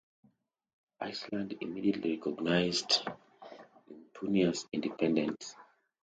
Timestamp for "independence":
4.73-5.53